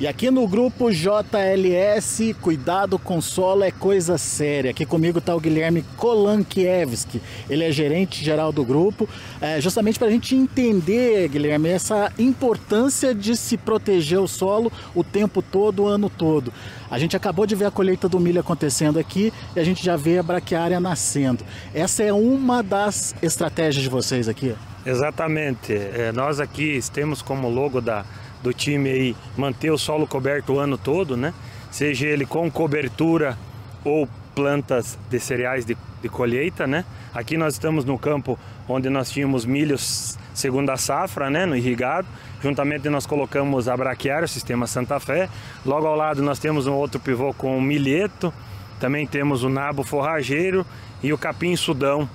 E 0.00 0.08
aqui 0.08 0.28
no 0.28 0.48
grupo 0.48 0.90
JLS, 0.90 2.34
cuidado 2.40 2.98
com 2.98 3.20
solo 3.20 3.62
é 3.62 3.70
coisa 3.70 4.18
séria. 4.18 4.72
Aqui 4.72 4.84
comigo 4.84 5.20
está 5.20 5.32
o 5.32 5.38
Guilherme 5.38 5.84
Kolankiewski. 5.96 7.22
Ele 7.48 7.62
é 7.62 7.70
gerente 7.70 8.24
geral 8.24 8.50
do 8.50 8.64
grupo. 8.64 9.08
É, 9.40 9.60
justamente 9.60 9.96
para 9.96 10.08
a 10.08 10.10
gente 10.10 10.34
entender, 10.34 11.28
Guilherme, 11.28 11.68
essa 11.68 12.12
importância 12.18 13.14
de 13.14 13.36
se 13.36 13.56
proteger 13.56 14.18
o 14.18 14.26
solo 14.26 14.72
o 14.96 15.04
tempo 15.04 15.40
todo, 15.40 15.84
o 15.84 15.86
ano 15.86 16.10
todo. 16.10 16.52
A 16.90 16.98
gente 16.98 17.16
acabou 17.16 17.46
de 17.46 17.54
ver 17.54 17.66
a 17.66 17.70
colheita 17.70 18.08
do 18.08 18.18
milho 18.18 18.40
acontecendo 18.40 18.98
aqui 18.98 19.32
e 19.54 19.60
a 19.60 19.64
gente 19.64 19.84
já 19.84 19.94
vê 19.94 20.18
a 20.18 20.24
braquiária 20.24 20.80
nascendo. 20.80 21.44
Essa 21.72 22.02
é 22.02 22.12
uma 22.12 22.64
das 22.64 23.14
estratégias 23.22 23.84
de 23.84 23.88
vocês 23.88 24.28
aqui? 24.28 24.56
Exatamente. 24.84 25.72
É, 25.72 26.10
nós 26.12 26.40
aqui 26.40 26.80
temos 26.92 27.22
como 27.22 27.48
logo 27.48 27.80
da 27.80 28.04
do 28.44 28.52
time 28.52 28.90
aí 28.90 29.16
manter 29.38 29.70
o 29.70 29.78
solo 29.78 30.06
coberto 30.06 30.52
o 30.52 30.58
ano 30.58 30.76
todo, 30.76 31.16
né? 31.16 31.32
Seja 31.70 32.06
ele 32.06 32.26
com 32.26 32.48
cobertura 32.50 33.38
ou 33.82 34.06
plantas 34.34 34.98
de 35.08 35.18
cereais 35.18 35.64
de, 35.64 35.74
de 36.02 36.08
colheita, 36.10 36.66
né? 36.66 36.84
Aqui 37.14 37.38
nós 37.38 37.54
estamos 37.54 37.86
no 37.86 37.98
campo 37.98 38.38
onde 38.68 38.90
nós 38.90 39.10
tínhamos 39.10 39.46
milhos 39.46 40.18
segunda 40.34 40.76
safra, 40.76 41.30
né, 41.30 41.46
no 41.46 41.56
irrigado. 41.56 42.06
Juntamente 42.42 42.88
nós 42.90 43.06
colocamos 43.06 43.66
a 43.66 43.76
braquiária, 43.76 44.26
o 44.26 44.28
sistema 44.28 44.66
Santa 44.66 45.00
Fé. 45.00 45.28
Logo 45.64 45.86
ao 45.86 45.96
lado 45.96 46.22
nós 46.22 46.38
temos 46.38 46.66
um 46.66 46.74
outro 46.74 47.00
pivô 47.00 47.32
com 47.32 47.56
o 47.56 47.62
milheto. 47.62 48.32
Também 48.78 49.06
temos 49.06 49.42
o 49.42 49.48
nabo 49.48 49.82
forrageiro 49.82 50.66
e 51.02 51.12
o 51.12 51.18
capim 51.18 51.56
sudão 51.56 52.08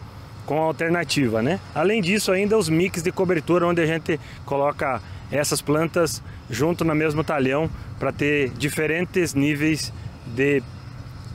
com 0.46 0.62
alternativa, 0.62 1.42
né? 1.42 1.60
Além 1.74 2.02
disso, 2.02 2.32
ainda 2.32 2.58
os 2.58 2.70
mix 2.70 3.02
de 3.02 3.12
cobertura 3.12 3.66
onde 3.66 3.82
a 3.82 3.86
gente 3.86 4.20
coloca 4.46 5.02
essas 5.32 5.62
plantas 5.62 6.22
junto 6.50 6.84
no 6.84 6.96
mesmo 6.96 7.24
talhão 7.24 7.70
para 8.00 8.12
ter 8.12 8.50
diferentes 8.52 9.34
níveis 9.34 9.94
de 10.26 10.64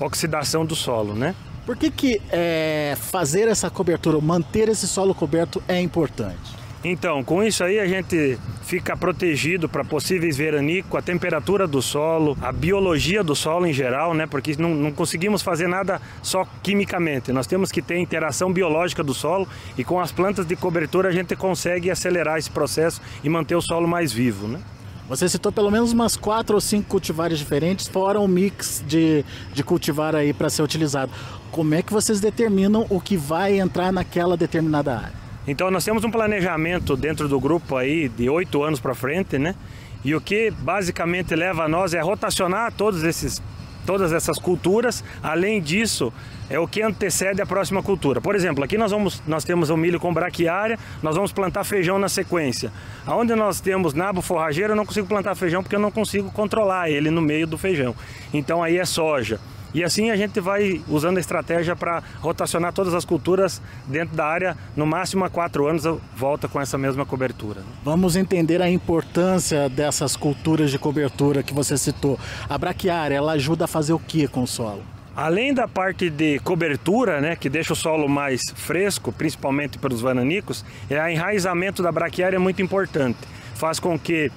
oxidação 0.01 0.65
do 0.65 0.75
solo, 0.75 1.15
né? 1.15 1.35
Por 1.65 1.77
que, 1.77 1.91
que 1.91 2.21
é, 2.31 2.95
fazer 2.97 3.49
essa 3.49 3.71
cobertura, 3.71 4.21
manter 4.21 4.69
esse 4.69 4.87
solo 4.87 5.15
coberto 5.15 5.63
é 5.67 5.81
importante? 5.81 6.64
Então, 6.85 7.25
com 7.25 7.43
isso 7.43 7.65
aí 7.65 7.81
a 7.81 7.87
gente 7.87 8.39
fica 8.63 8.95
protegido 8.95 9.71
para 9.71 9.83
possíveis 9.83 10.37
veranicos, 10.37 10.95
a 10.95 11.01
temperatura 11.01 11.67
do 11.67 11.81
solo, 11.81 12.37
a 12.43 12.53
biologia 12.53 13.25
do 13.25 13.35
solo 13.35 13.67
em 13.67 13.73
geral, 13.73 14.13
né? 14.13 14.27
Porque 14.27 14.55
não, 14.59 14.75
não, 14.75 14.93
conseguimos 14.93 15.41
fazer 15.41 15.67
nada 15.67 15.99
só 16.23 16.47
quimicamente. 16.63 17.33
Nós 17.33 17.47
temos 17.47 17.73
que 17.73 17.81
ter 17.81 17.97
interação 17.97 18.53
biológica 18.53 19.03
do 19.03 19.15
solo 19.15 19.49
e 19.79 19.83
com 19.83 19.99
as 19.99 20.13
plantas 20.13 20.45
de 20.45 20.55
cobertura 20.57 21.09
a 21.09 21.13
gente 21.13 21.35
consegue 21.35 21.91
acelerar 21.91 22.39
esse 22.39 22.51
processo 22.51 23.01
e 23.23 23.31
manter 23.31 23.55
o 23.55 23.63
solo 23.63 23.89
mais 23.89 24.13
vivo, 24.13 24.47
né? 24.47 24.61
Você 25.09 25.27
citou 25.27 25.53
pelo 25.53 25.71
menos 25.71 25.93
umas 25.93 26.17
quatro 26.17 26.55
ou 26.55 26.61
cinco 26.61 26.89
cultivares 26.89 27.39
diferentes, 27.39 27.89
fora 27.89 28.21
um 28.21 28.29
mix 28.29 28.85
de, 28.87 29.25
de 29.53 29.63
cultivar 29.63 30.15
aí 30.15 30.35
para 30.35 30.51
ser 30.51 30.63
utilizado. 30.63 31.13
Como 31.51 31.75
é 31.75 31.83
que 31.83 31.93
vocês 31.93 32.21
determinam 32.21 32.87
o 32.91 33.01
que 33.01 33.17
vai 33.17 33.59
entrar 33.59 33.93
naquela 33.93 34.37
determinada 34.37 34.97
área? 34.97 35.24
Então 35.47 35.71
nós 35.71 35.85
temos 35.85 36.05
um 36.05 36.11
planejamento 36.11 36.97
dentro 36.97 37.29
do 37.29 37.39
grupo 37.39 37.77
aí 37.77 38.09
de 38.09 38.31
oito 38.31 38.63
anos 38.63 38.81
para 38.81 38.95
frente, 38.95 39.39
né? 39.39 39.55
E 40.05 40.15
o 40.15 40.21
que 40.21 40.51
basicamente 40.51 41.35
leva 41.35 41.65
a 41.65 41.69
nós 41.69 41.95
é 41.95 42.01
rotacionar 42.01 42.73
todos 42.73 43.05
esses, 43.05 43.43
todas 43.87 44.13
essas 44.13 44.39
culturas. 44.39 45.03
Além 45.23 45.61
disso, 45.61 46.13
é 46.49 46.59
o 46.59 46.69
que 46.69 46.83
antecede 46.83 47.41
a 47.41 47.47
próxima 47.47 47.83
cultura. 47.83 48.21
Por 48.21 48.35
exemplo, 48.35 48.63
aqui 48.63 48.77
nós, 48.77 48.91
vamos, 48.91 49.23
nós 49.27 49.45
temos 49.45 49.71
o 49.71 49.77
milho 49.77 49.99
com 49.99 50.13
braquiária, 50.13 50.79
nós 51.03 51.15
vamos 51.15 51.33
plantar 51.33 51.65
feijão 51.65 51.99
na 51.99 52.09
sequência. 52.09 52.71
Aonde 53.07 53.35
nós 53.35 53.61
temos 53.61 53.95
nabo 53.95 54.21
forrageiro, 54.21 54.73
eu 54.73 54.77
não 54.77 54.85
consigo 54.85 55.07
plantar 55.07 55.35
feijão 55.35 55.63
porque 55.63 55.77
eu 55.77 55.81
não 55.81 55.91
consigo 55.91 56.31
controlar 56.31 56.91
ele 56.91 57.11
no 57.11 57.23
meio 57.23 57.47
do 57.47 57.57
feijão. 57.57 57.95
Então 58.33 58.63
aí 58.63 58.79
é 58.79 58.85
soja. 58.85 59.41
E 59.75 59.83
assim 59.83 60.11
a 60.11 60.17
gente 60.17 60.41
vai 60.41 60.81
usando 60.89 61.17
a 61.17 61.21
estratégia 61.21 61.75
para 61.75 62.01
rotacionar 62.21 62.73
todas 62.73 62.95
as 62.95 63.05
culturas 63.05 63.61
dentro 63.87 64.15
da 64.15 64.25
área, 64.25 64.57
no 64.77 64.87
máximo 64.87 65.25
a 65.25 65.29
quatro 65.29 65.67
anos 65.67 65.83
volta 66.17 66.47
com 66.47 66.61
essa 66.61 66.79
mesma 66.79 67.05
cobertura. 67.05 67.61
Né? 67.61 67.67
Vamos 67.83 68.15
entender 68.15 68.63
a 68.63 68.71
importância 68.71 69.69
dessas 69.69 70.17
culturas 70.17 70.71
de 70.71 70.79
cobertura 70.79 71.43
que 71.43 71.53
você 71.53 71.77
citou. 71.77 72.19
A 72.49 72.57
braquiária, 72.57 73.17
ela 73.17 73.33
ajuda 73.33 73.65
a 73.65 73.69
fazer 73.69 73.93
o 73.93 73.99
que 73.99 74.29
com 74.29 74.45
o 74.45 74.47
solo? 74.47 74.83
Além 75.17 75.53
da 75.53 75.67
parte 75.67 76.11
de 76.11 76.39
cobertura, 76.41 77.21
né, 77.21 77.37
que 77.37 77.49
deixa 77.49 77.73
o 77.73 77.77
solo 77.77 78.09
mais 78.09 78.43
fresco, 78.55 79.13
principalmente 79.13 79.79
para 79.79 79.95
os 79.95 80.03
bananicos, 80.03 80.65
é 80.91 81.01
o 81.01 81.09
enraizamento 81.09 81.83
da 81.83 81.93
braquiária 81.93 82.37
é 82.37 82.39
muito 82.39 82.61
importante. 82.63 83.19
Faz 83.55 83.79
com 83.79 83.97
que 83.97 84.31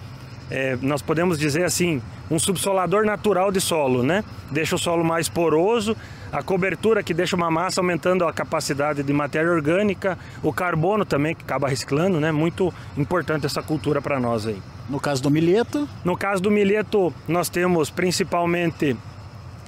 é, 0.49 0.77
nós 0.81 1.01
podemos 1.01 1.37
dizer 1.37 1.65
assim, 1.65 2.01
um 2.31 2.39
subsolador 2.39 3.05
natural 3.05 3.51
de 3.51 3.59
solo, 3.59 4.03
né? 4.03 4.23
Deixa 4.49 4.75
o 4.75 4.79
solo 4.79 5.03
mais 5.03 5.27
poroso, 5.27 5.95
a 6.31 6.41
cobertura 6.41 7.03
que 7.03 7.13
deixa 7.13 7.35
uma 7.35 7.51
massa 7.51 7.81
aumentando 7.81 8.25
a 8.25 8.33
capacidade 8.33 9.03
de 9.03 9.13
matéria 9.13 9.51
orgânica, 9.51 10.17
o 10.41 10.53
carbono 10.53 11.03
também 11.05 11.35
que 11.35 11.43
acaba 11.43 11.67
reciclando, 11.67 12.19
né? 12.19 12.31
Muito 12.31 12.73
importante 12.97 13.45
essa 13.45 13.61
cultura 13.61 14.01
para 14.01 14.19
nós 14.19 14.47
aí. 14.47 14.61
No 14.89 14.99
caso 14.99 15.21
do 15.21 15.29
milheto? 15.29 15.87
No 16.03 16.15
caso 16.17 16.41
do 16.41 16.49
milheto, 16.49 17.13
nós 17.27 17.49
temos 17.49 17.89
principalmente 17.89 18.95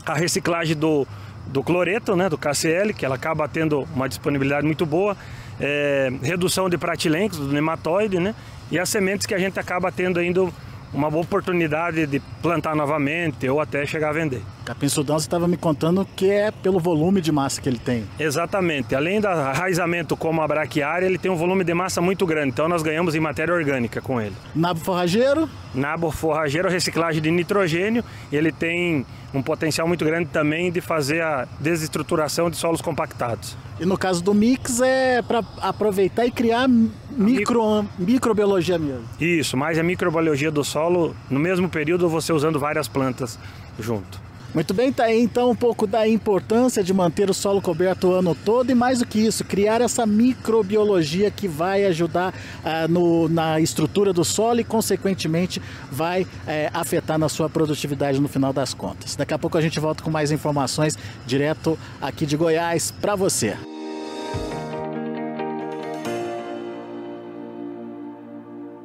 a 0.05 0.13
reciclagem 0.13 0.77
do, 0.77 1.05
do 1.47 1.61
cloreto, 1.61 2.15
né? 2.15 2.29
Do 2.29 2.37
KCL, 2.37 2.93
que 2.93 3.05
ela 3.05 3.15
acaba 3.15 3.47
tendo 3.49 3.85
uma 3.93 4.07
disponibilidade 4.07 4.65
muito 4.65 4.85
boa, 4.85 5.15
é, 5.59 6.09
redução 6.21 6.69
de 6.69 6.77
pratilencos, 6.77 7.37
do 7.37 7.51
nematóide, 7.51 8.17
né? 8.17 8.33
E 8.71 8.79
as 8.79 8.87
sementes 8.87 9.25
que 9.25 9.33
a 9.33 9.39
gente 9.39 9.59
acaba 9.59 9.91
tendo 9.91 10.19
ainda 10.19 10.47
uma 10.93 11.09
boa 11.09 11.23
oportunidade 11.23 12.05
de 12.07 12.19
plantar 12.41 12.75
novamente 12.75 13.47
ou 13.47 13.59
até 13.61 13.85
chegar 13.85 14.09
a 14.09 14.13
vender. 14.13 14.41
Sudão 14.89 15.19
você 15.19 15.25
estava 15.25 15.47
me 15.47 15.57
contando 15.57 16.07
que 16.15 16.29
é 16.29 16.51
pelo 16.51 16.79
volume 16.79 17.21
de 17.21 17.31
massa 17.31 17.61
que 17.61 17.69
ele 17.69 17.79
tem. 17.79 18.03
Exatamente. 18.19 18.95
Além 18.95 19.21
do 19.21 19.27
arraizamento 19.27 20.17
como 20.17 20.41
a 20.41 20.47
braquiária, 20.47 21.05
ele 21.05 21.17
tem 21.17 21.31
um 21.31 21.35
volume 21.35 21.63
de 21.63 21.73
massa 21.73 22.01
muito 22.01 22.25
grande, 22.25 22.49
então 22.49 22.67
nós 22.67 22.81
ganhamos 22.81 23.15
em 23.15 23.19
matéria 23.19 23.53
orgânica 23.53 24.01
com 24.01 24.19
ele. 24.19 24.35
Nabo 24.55 24.79
forrageiro? 24.79 25.49
Nabo 25.73 26.11
forrageiro, 26.11 26.69
reciclagem 26.69 27.21
de 27.21 27.31
nitrogênio, 27.31 28.03
ele 28.31 28.51
tem 28.51 29.05
um 29.33 29.41
potencial 29.41 29.87
muito 29.87 30.03
grande 30.03 30.29
também 30.29 30.71
de 30.71 30.81
fazer 30.81 31.21
a 31.21 31.47
desestruturação 31.59 32.49
de 32.49 32.57
solos 32.57 32.81
compactados. 32.81 33.55
E 33.79 33.85
no 33.85 33.97
caso 33.97 34.23
do 34.23 34.33
mix 34.33 34.81
é 34.81 35.21
para 35.21 35.43
aproveitar 35.61 36.25
e 36.25 36.31
criar 36.31 36.67
micro, 37.11 37.85
microbiologia 37.97 38.77
mesmo. 38.77 39.03
Isso, 39.19 39.55
mais 39.55 39.77
a 39.77 39.83
microbiologia 39.83 40.51
do 40.51 40.63
solo 40.63 41.15
no 41.29 41.39
mesmo 41.39 41.69
período 41.69 42.09
você 42.09 42.33
usando 42.33 42.59
várias 42.59 42.87
plantas 42.87 43.37
junto. 43.79 44.19
Muito 44.53 44.73
bem, 44.73 44.91
tá 44.91 45.03
aí 45.03 45.21
então 45.21 45.51
um 45.51 45.55
pouco 45.55 45.85
da 45.85 46.07
importância 46.07 46.83
de 46.83 46.91
manter 46.91 47.29
o 47.29 47.33
solo 47.33 47.61
coberto 47.61 48.07
o 48.07 48.13
ano 48.13 48.33
todo 48.33 48.71
e 48.71 48.75
mais 48.75 48.97
do 48.97 49.05
que 49.05 49.19
isso, 49.19 49.45
criar 49.45 49.79
essa 49.79 50.07
microbiologia 50.07 51.29
que 51.29 51.47
vai 51.47 51.85
ajudar 51.85 52.33
ah, 52.65 52.87
no, 52.87 53.29
na 53.29 53.59
estrutura 53.59 54.11
do 54.11 54.25
solo 54.25 54.59
e, 54.59 54.63
consequentemente, 54.63 55.61
vai 55.91 56.25
eh, 56.47 56.69
afetar 56.73 57.19
na 57.19 57.29
sua 57.29 57.47
produtividade 57.47 58.19
no 58.19 58.27
final 58.27 58.51
das 58.51 58.73
contas. 58.73 59.15
Daqui 59.15 59.33
a 59.33 59.37
pouco 59.37 59.57
a 59.57 59.61
gente 59.61 59.79
volta 59.79 60.03
com 60.03 60.09
mais 60.09 60.31
informações 60.31 60.97
direto 61.27 61.77
aqui 62.01 62.25
de 62.25 62.35
Goiás 62.35 62.91
para 62.91 63.15
você. 63.15 63.55